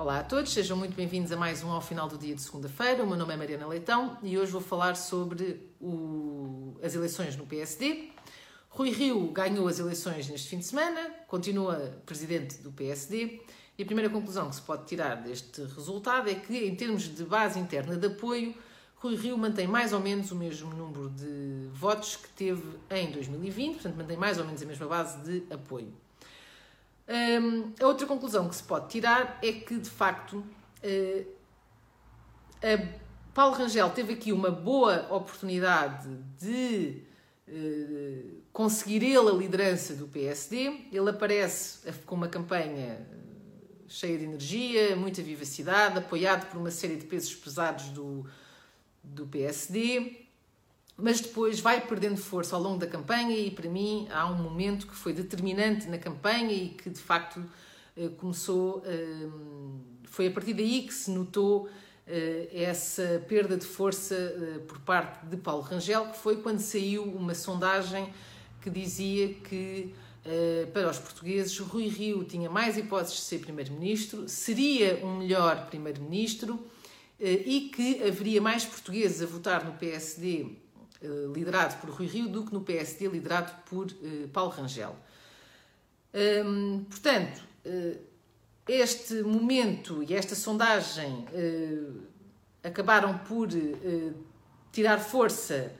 Olá 0.00 0.20
a 0.20 0.24
todos, 0.24 0.50
sejam 0.54 0.78
muito 0.78 0.96
bem-vindos 0.96 1.30
a 1.30 1.36
mais 1.36 1.62
um 1.62 1.70
ao 1.70 1.82
final 1.82 2.08
do 2.08 2.16
dia 2.16 2.34
de 2.34 2.40
segunda-feira. 2.40 3.04
O 3.04 3.06
meu 3.06 3.18
nome 3.18 3.34
é 3.34 3.36
Mariana 3.36 3.66
Leitão 3.66 4.16
e 4.22 4.38
hoje 4.38 4.50
vou 4.50 4.62
falar 4.62 4.96
sobre 4.96 5.60
o... 5.78 6.74
as 6.82 6.94
eleições 6.94 7.36
no 7.36 7.44
PSD. 7.44 8.08
Rui 8.70 8.92
Rio 8.92 9.30
ganhou 9.30 9.68
as 9.68 9.78
eleições 9.78 10.26
neste 10.26 10.48
fim 10.48 10.58
de 10.58 10.64
semana, 10.64 11.10
continua 11.28 12.00
presidente 12.06 12.62
do 12.62 12.72
PSD 12.72 13.42
e 13.76 13.82
a 13.82 13.84
primeira 13.84 14.08
conclusão 14.08 14.48
que 14.48 14.56
se 14.56 14.62
pode 14.62 14.86
tirar 14.86 15.16
deste 15.16 15.60
resultado 15.64 16.30
é 16.30 16.34
que, 16.34 16.56
em 16.56 16.74
termos 16.74 17.02
de 17.02 17.22
base 17.22 17.58
interna 17.58 17.94
de 17.94 18.06
apoio, 18.06 18.54
Rui 18.96 19.16
Rio 19.16 19.36
mantém 19.36 19.66
mais 19.66 19.92
ou 19.92 20.00
menos 20.00 20.32
o 20.32 20.34
mesmo 20.34 20.72
número 20.72 21.10
de 21.10 21.68
votos 21.74 22.16
que 22.16 22.28
teve 22.30 22.64
em 22.88 23.12
2020, 23.12 23.74
portanto, 23.74 23.96
mantém 23.96 24.16
mais 24.16 24.38
ou 24.38 24.46
menos 24.46 24.62
a 24.62 24.64
mesma 24.64 24.86
base 24.86 25.18
de 25.18 25.52
apoio. 25.52 25.92
Um, 27.10 27.72
a 27.82 27.86
outra 27.88 28.06
conclusão 28.06 28.48
que 28.48 28.54
se 28.54 28.62
pode 28.62 28.88
tirar 28.88 29.40
é 29.42 29.50
que, 29.50 29.76
de 29.76 29.90
facto, 29.90 30.44
uh, 30.84 31.26
Paulo 33.34 33.56
Rangel 33.56 33.90
teve 33.90 34.12
aqui 34.12 34.32
uma 34.32 34.50
boa 34.50 35.12
oportunidade 35.12 36.08
de 36.38 37.02
uh, 37.48 38.42
conseguir 38.52 39.02
ele 39.02 39.28
a 39.28 39.32
liderança 39.32 39.94
do 39.94 40.06
PSD. 40.06 40.86
Ele 40.92 41.10
aparece 41.10 41.80
com 42.06 42.14
uma 42.14 42.28
campanha 42.28 43.04
cheia 43.88 44.16
de 44.16 44.24
energia, 44.24 44.94
muita 44.94 45.20
vivacidade, 45.20 45.98
apoiado 45.98 46.48
por 46.48 46.58
uma 46.58 46.70
série 46.70 46.94
de 46.94 47.06
pesos 47.06 47.34
pesados 47.34 47.86
do, 47.86 48.24
do 49.02 49.26
PSD 49.26 50.29
mas 51.00 51.20
depois 51.20 51.60
vai 51.60 51.80
perdendo 51.80 52.16
força 52.16 52.54
ao 52.54 52.62
longo 52.62 52.78
da 52.78 52.86
campanha 52.86 53.36
e 53.36 53.50
para 53.50 53.68
mim 53.68 54.06
há 54.10 54.26
um 54.26 54.36
momento 54.36 54.86
que 54.86 54.94
foi 54.94 55.12
determinante 55.12 55.88
na 55.88 55.98
campanha 55.98 56.52
e 56.52 56.68
que 56.70 56.90
de 56.90 57.00
facto 57.00 57.42
eh, 57.96 58.08
começou 58.18 58.82
eh, 58.84 59.28
foi 60.04 60.28
a 60.28 60.30
partir 60.30 60.54
daí 60.54 60.82
que 60.82 60.92
se 60.92 61.10
notou 61.10 61.68
eh, 62.06 62.48
essa 62.52 63.24
perda 63.28 63.56
de 63.56 63.66
força 63.66 64.14
por 64.68 64.78
parte 64.80 65.26
de 65.26 65.36
Paulo 65.36 65.62
Rangel 65.62 66.06
que 66.06 66.18
foi 66.18 66.36
quando 66.36 66.60
saiu 66.60 67.04
uma 67.04 67.34
sondagem 67.34 68.12
que 68.60 68.68
dizia 68.68 69.28
que 69.28 69.94
para 70.74 70.90
os 70.90 70.98
portugueses 70.98 71.58
Rui 71.58 71.88
Rio 71.88 72.24
tinha 72.24 72.50
mais 72.50 72.76
hipóteses 72.76 73.16
de 73.16 73.22
ser 73.22 73.38
primeiro-ministro 73.38 74.28
seria 74.28 75.00
um 75.02 75.16
melhor 75.16 75.66
primeiro-ministro 75.66 76.60
e 77.18 77.70
que 77.74 78.02
haveria 78.02 78.40
mais 78.40 78.66
portugueses 78.66 79.22
a 79.22 79.26
votar 79.26 79.64
no 79.64 79.72
PSD 79.72 80.58
liderado 81.02 81.80
por 81.80 81.90
Rui 81.90 82.06
Rio 82.06 82.28
do 82.28 82.44
que 82.44 82.52
no 82.52 82.60
PSD 82.60 83.08
liderado 83.08 83.52
por 83.64 83.86
uh, 83.86 84.28
Paulo 84.32 84.50
Rangel. 84.50 84.94
Portanto, 86.88 87.40
uh, 87.64 87.98
este 88.68 89.22
momento 89.22 90.02
e 90.02 90.14
esta 90.14 90.34
sondagem 90.34 91.26
acabaram 92.62 93.18
por 93.18 93.48
tirar 94.70 94.98
força 94.98 95.72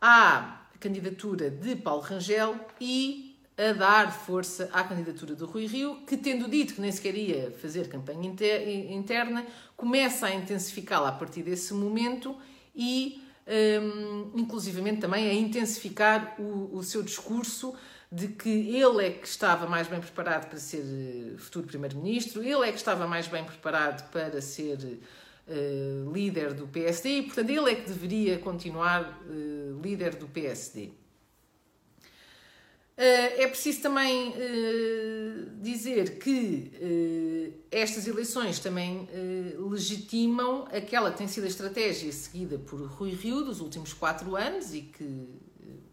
à 0.00 0.68
candidatura 0.78 1.50
de 1.50 1.74
Paulo 1.74 2.02
Rangel 2.02 2.54
e 2.80 3.36
a 3.56 3.72
dar 3.72 4.12
força 4.12 4.68
à 4.72 4.84
candidatura 4.84 5.34
do 5.34 5.46
Rui 5.46 5.66
Rio, 5.66 6.02
que, 6.06 6.16
tendo 6.16 6.48
dito 6.48 6.74
que 6.74 6.80
nem 6.80 6.92
sequer 6.92 7.16
ia 7.16 7.50
fazer 7.52 7.88
campanha 7.88 8.30
interna, 8.90 9.44
começa 9.76 10.26
a 10.26 10.34
intensificá-la 10.34 11.08
a 11.08 11.12
partir 11.12 11.42
desse 11.42 11.72
momento 11.72 12.36
e 12.74 13.25
um, 13.46 14.32
inclusivamente 14.34 15.00
também 15.00 15.28
a 15.28 15.34
intensificar 15.34 16.34
o, 16.38 16.76
o 16.76 16.82
seu 16.82 17.02
discurso 17.02 17.74
de 18.10 18.28
que 18.28 18.48
ele 18.48 19.06
é 19.06 19.10
que 19.10 19.26
estava 19.26 19.66
mais 19.66 19.88
bem 19.88 20.00
preparado 20.00 20.48
para 20.48 20.58
ser 20.58 20.84
eh, 20.84 21.36
futuro 21.38 21.66
primeiro-ministro, 21.66 22.42
ele 22.42 22.68
é 22.68 22.70
que 22.70 22.78
estava 22.78 23.06
mais 23.06 23.26
bem 23.26 23.44
preparado 23.44 24.08
para 24.10 24.40
ser 24.40 24.78
uh, 25.48 26.12
líder 26.12 26.54
do 26.54 26.68
PSD 26.68 27.18
e, 27.18 27.22
portanto, 27.22 27.50
ele 27.50 27.70
é 27.70 27.74
que 27.74 27.88
deveria 27.88 28.38
continuar 28.38 29.02
uh, 29.28 29.80
líder 29.82 30.14
do 30.14 30.26
PSD. 30.28 30.90
Eh, 32.98 33.42
é 33.42 33.48
preciso 33.48 33.82
também 33.82 34.32
eh, 34.34 35.48
dizer 35.60 36.18
que 36.18 36.72
eh, 36.80 37.78
estas 37.82 38.06
eleições 38.06 38.58
também 38.58 39.06
legitimam 39.70 40.66
aquela 40.72 41.10
que 41.10 41.18
tem 41.18 41.28
sido 41.28 41.44
a 41.44 41.48
estratégia 41.48 42.10
seguida 42.10 42.58
por 42.58 42.80
Rui 42.80 43.10
Rio 43.10 43.42
dos 43.42 43.60
últimos 43.60 43.92
quatro 43.92 44.34
anos 44.34 44.72
e 44.72 44.80
que 44.80 45.28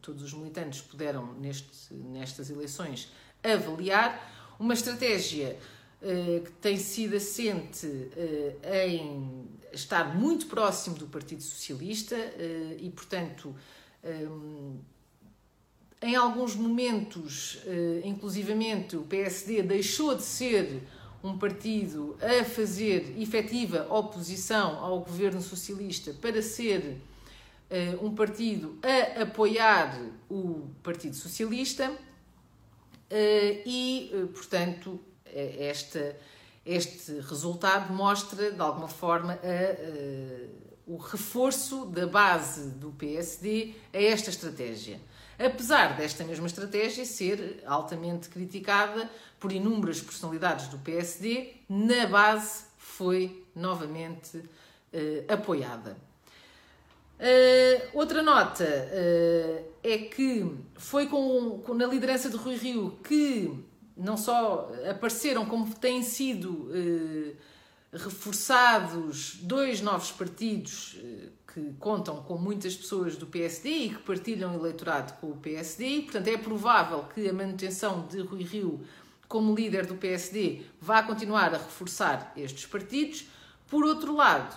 todos 0.00 0.22
os 0.22 0.34
militantes 0.34 0.82
puderam, 0.82 1.34
neste, 1.34 1.92
nestas 1.92 2.48
eleições, 2.48 3.10
avaliar. 3.42 4.32
Uma 4.56 4.74
estratégia 4.74 5.58
que 6.00 6.52
tem 6.60 6.76
sido 6.76 7.16
assente 7.16 7.88
em 8.86 9.48
estar 9.72 10.14
muito 10.14 10.46
próximo 10.46 10.96
do 10.96 11.06
Partido 11.06 11.42
Socialista 11.42 12.16
e, 12.78 12.88
portanto, 12.90 13.56
em 16.04 16.14
alguns 16.16 16.54
momentos, 16.54 17.60
eh, 17.64 18.02
inclusivamente, 18.04 18.94
o 18.94 19.04
PSD 19.04 19.62
deixou 19.62 20.14
de 20.14 20.22
ser 20.22 20.82
um 21.22 21.38
partido 21.38 22.14
a 22.20 22.44
fazer 22.44 23.14
efetiva 23.18 23.86
oposição 23.88 24.84
ao 24.84 25.00
governo 25.00 25.40
socialista 25.40 26.12
para 26.12 26.42
ser 26.42 26.98
eh, 27.70 27.96
um 28.02 28.14
partido 28.14 28.78
a 28.82 29.22
apoiar 29.22 29.98
o 30.28 30.68
Partido 30.82 31.16
Socialista 31.16 31.90
eh, 33.08 33.62
e, 33.64 34.28
portanto, 34.34 35.00
esta, 35.24 36.14
este 36.66 37.12
resultado 37.20 37.94
mostra, 37.94 38.52
de 38.52 38.60
alguma 38.60 38.88
forma, 38.88 39.32
a, 39.32 40.76
o 40.86 40.98
reforço 40.98 41.86
da 41.86 42.06
base 42.06 42.72
do 42.72 42.90
PSD 42.90 43.72
a 43.90 44.02
esta 44.02 44.28
estratégia 44.28 45.00
apesar 45.38 45.96
desta 45.96 46.24
mesma 46.24 46.46
estratégia 46.46 47.04
ser 47.04 47.62
altamente 47.66 48.28
criticada 48.28 49.10
por 49.38 49.52
inúmeras 49.52 50.00
personalidades 50.00 50.68
do 50.68 50.78
PSD, 50.78 51.54
na 51.68 52.06
base 52.06 52.64
foi 52.78 53.44
novamente 53.54 54.36
uh, 54.38 55.32
apoiada. 55.32 55.96
Uh, 57.14 57.98
outra 57.98 58.22
nota 58.22 58.64
uh, 58.64 59.64
é 59.82 59.98
que 59.98 60.50
foi 60.76 61.06
com, 61.06 61.60
com, 61.64 61.74
na 61.74 61.86
liderança 61.86 62.28
de 62.28 62.36
Rui 62.36 62.56
Rio 62.56 62.98
que 63.04 63.52
não 63.96 64.16
só 64.16 64.72
apareceram, 64.90 65.46
como 65.46 65.72
têm 65.74 66.02
sido 66.02 66.68
reforçados 67.94 69.36
dois 69.40 69.80
novos 69.80 70.10
partidos 70.10 70.96
que 71.54 71.72
contam 71.78 72.16
com 72.16 72.36
muitas 72.36 72.74
pessoas 72.74 73.16
do 73.16 73.26
PSD 73.26 73.68
e 73.68 73.88
que 73.90 74.02
partilham 74.02 74.54
eleitorado 74.54 75.12
com 75.20 75.30
o 75.30 75.36
PSD, 75.36 75.86
e, 75.86 76.02
portanto 76.02 76.26
é 76.26 76.36
provável 76.36 77.04
que 77.14 77.28
a 77.28 77.32
manutenção 77.32 78.06
de 78.08 78.20
Rui 78.20 78.42
Rio 78.42 78.84
como 79.28 79.54
líder 79.54 79.86
do 79.86 79.94
PSD 79.94 80.62
vá 80.80 81.02
continuar 81.02 81.54
a 81.54 81.58
reforçar 81.58 82.32
estes 82.36 82.66
partidos. 82.66 83.26
Por 83.68 83.84
outro 83.84 84.14
lado, 84.14 84.56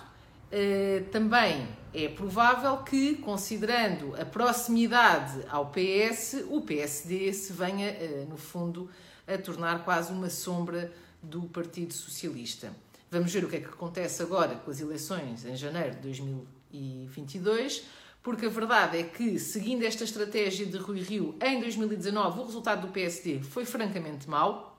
eh, 0.50 1.04
também 1.12 1.68
é 1.94 2.08
provável 2.08 2.78
que, 2.78 3.16
considerando 3.16 4.14
a 4.20 4.24
proximidade 4.24 5.44
ao 5.48 5.66
PS, 5.66 6.44
o 6.48 6.60
PSD 6.62 7.32
se 7.32 7.52
venha, 7.52 7.86
eh, 7.86 8.26
no 8.28 8.36
fundo, 8.36 8.90
a 9.26 9.38
tornar 9.38 9.84
quase 9.84 10.12
uma 10.12 10.30
sombra 10.30 10.92
do 11.22 11.42
Partido 11.42 11.92
Socialista. 11.92 12.72
Vamos 13.10 13.32
ver 13.32 13.44
o 13.44 13.48
que 13.48 13.56
é 13.56 13.60
que 13.60 13.68
acontece 13.68 14.22
agora 14.22 14.54
com 14.56 14.70
as 14.70 14.80
eleições 14.80 15.44
em 15.44 15.56
janeiro 15.56 15.96
de 15.96 16.00
2020 16.02 16.58
2022, 16.72 17.84
porque 18.22 18.46
a 18.46 18.48
verdade 18.48 18.98
é 18.98 19.02
que, 19.02 19.38
seguindo 19.38 19.84
esta 19.84 20.04
estratégia 20.04 20.66
de 20.66 20.76
Rui 20.76 21.00
Rio, 21.00 21.36
em 21.40 21.60
2019 21.60 22.40
o 22.40 22.44
resultado 22.44 22.86
do 22.86 22.92
PSD 22.92 23.40
foi 23.40 23.64
francamente 23.64 24.28
mau. 24.28 24.76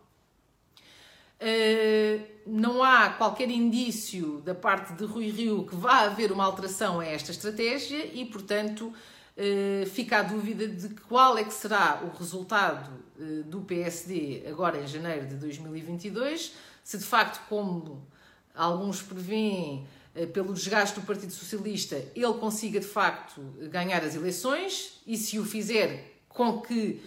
Uh, 1.42 2.22
não 2.46 2.84
há 2.84 3.12
qualquer 3.12 3.50
indício 3.50 4.42
da 4.42 4.54
parte 4.54 4.92
de 4.94 5.06
Rui 5.06 5.30
Rio 5.30 5.66
que 5.66 5.74
vá 5.74 6.02
haver 6.02 6.34
uma 6.34 6.44
alteração 6.44 7.00
a 7.00 7.06
esta 7.06 7.32
estratégia 7.32 8.06
e, 8.14 8.26
portanto, 8.26 8.88
uh, 9.38 9.86
fica 9.86 10.18
a 10.18 10.22
dúvida 10.22 10.68
de 10.68 10.90
qual 11.04 11.38
é 11.38 11.46
que 11.46 11.54
será 11.54 12.04
o 12.04 12.18
resultado 12.18 12.92
uh, 13.18 13.44
do 13.44 13.62
PSD 13.62 14.44
agora 14.50 14.82
em 14.82 14.88
janeiro 14.88 15.28
de 15.28 15.36
2022, 15.36 16.54
se 16.84 16.98
de 16.98 17.06
facto, 17.06 17.42
como 17.48 18.06
alguns 18.60 19.02
preveem, 19.02 19.88
eh, 20.14 20.26
pelo 20.26 20.54
desgaste 20.54 21.00
do 21.00 21.06
Partido 21.06 21.32
Socialista, 21.32 21.96
ele 22.14 22.34
consiga 22.34 22.80
de 22.80 22.86
facto 22.86 23.42
ganhar 23.70 24.04
as 24.04 24.16
eleições 24.16 25.02
e 25.08 25.16
se 25.16 25.40
o 25.40 25.46
fizer, 25.46 26.14
com 26.28 26.62
que 26.62 27.02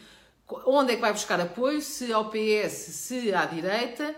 onde 0.67 0.93
é 0.93 0.95
que 0.97 1.01
vai 1.01 1.13
buscar 1.13 1.41
apoio, 1.41 1.81
se 1.81 2.13
ao 2.13 2.31
PS, 2.31 2.73
se 2.73 3.33
à 3.35 3.45
direita, 3.45 4.15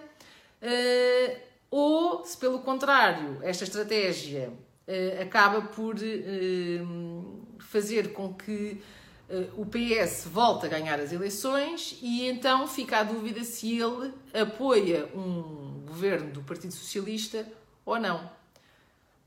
eh, 0.62 1.40
ou 1.70 2.24
se 2.24 2.36
pelo 2.36 2.60
contrário, 2.60 3.38
esta 3.42 3.64
estratégia 3.64 4.52
eh, 4.86 5.18
acaba 5.22 5.62
por 5.62 5.96
fazer 7.58 8.12
com 8.12 8.32
que 8.32 8.80
o 9.56 9.66
PS 9.66 10.24
volte 10.26 10.66
a 10.66 10.68
ganhar 10.68 10.98
as 11.00 11.12
eleições 11.12 11.98
e 12.02 12.26
então 12.26 12.66
fica 12.66 12.98
a 12.98 13.02
dúvida 13.02 13.42
se 13.44 13.78
ele 13.78 14.12
apoia 14.32 15.06
um 15.14 15.84
governo 15.86 16.30
do 16.30 16.42
Partido 16.42 16.72
Socialista 16.72 17.46
ou 17.84 17.98
não. 17.98 18.30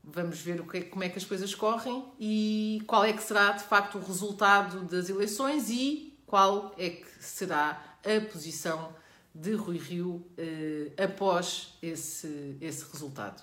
Vamos 0.02 0.40
ver 0.40 0.62
que, 0.62 0.82
como 0.82 1.04
é 1.04 1.08
que 1.08 1.18
as 1.18 1.24
coisas 1.24 1.54
correm 1.54 2.04
e 2.18 2.82
qual 2.86 3.04
é 3.04 3.12
que 3.12 3.22
será 3.22 3.52
de 3.52 3.64
facto 3.64 3.98
o 3.98 4.02
resultado 4.02 4.84
das 4.84 5.08
eleições 5.08 5.68
e 5.70 6.14
qual 6.26 6.74
é 6.78 6.90
que 6.90 7.06
será 7.20 7.96
a 8.04 8.20
posição 8.30 8.94
de 9.34 9.52
Rui 9.54 9.78
Rio 9.78 10.24
eh, 10.36 10.92
após 11.02 11.74
esse, 11.82 12.56
esse 12.60 12.84
resultado. 12.90 13.42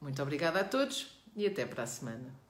Muito 0.00 0.22
obrigada 0.22 0.60
a 0.60 0.64
todos 0.64 1.18
e 1.34 1.46
até 1.46 1.66
para 1.66 1.82
a 1.82 1.86
semana. 1.86 2.47